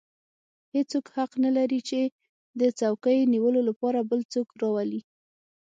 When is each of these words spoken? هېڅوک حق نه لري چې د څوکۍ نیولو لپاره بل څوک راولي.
هېڅوک 0.75 1.05
حق 1.15 1.31
نه 1.43 1.49
لري 1.57 1.79
چې 1.89 1.99
د 2.59 2.61
څوکۍ 2.79 3.19
نیولو 3.33 3.61
لپاره 3.69 3.99
بل 4.09 4.21
څوک 4.33 4.47
راولي. 4.61 5.01